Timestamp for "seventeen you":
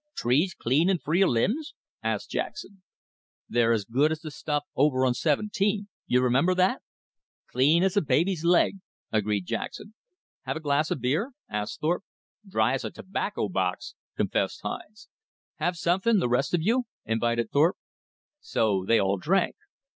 5.13-6.23